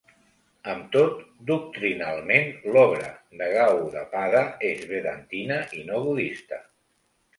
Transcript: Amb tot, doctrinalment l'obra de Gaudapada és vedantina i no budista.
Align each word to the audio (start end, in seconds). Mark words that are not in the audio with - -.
Amb 0.71 0.85
tot, 0.93 1.19
doctrinalment 1.49 2.49
l'obra 2.77 3.11
de 3.43 3.51
Gaudapada 3.59 4.43
és 4.73 4.83
vedantina 4.95 5.63
i 5.83 5.87
no 5.91 6.05
budista. 6.09 6.61